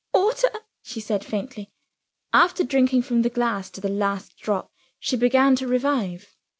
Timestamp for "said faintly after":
0.99-2.63